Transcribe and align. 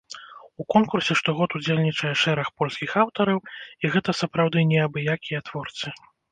У 0.61 0.63
конкурсе 0.73 1.17
штогод 1.19 1.49
удзельнічае 1.59 2.13
шэраг 2.23 2.47
польскіх 2.63 2.91
аўтараў, 3.03 3.45
і 3.85 3.95
гэта 3.99 4.19
сапраўды 4.25 4.67
не 4.73 4.83
абы-якія 4.89 5.39
творцы. 5.51 5.99